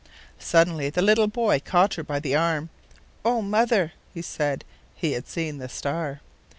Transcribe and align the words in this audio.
Suddenly 0.39 0.89
the 0.89 1.03
little 1.03 1.27
boy 1.27 1.59
caught 1.59 1.93
her 1.93 2.01
by 2.03 2.19
the 2.19 2.35
arm. 2.35 2.71
"Oh, 3.23 3.39
mother," 3.43 3.93
he 4.11 4.23
said. 4.23 4.65
He 4.95 5.11
had 5.11 5.27
seen 5.27 5.59
the 5.59 5.69
star. 5.69 6.21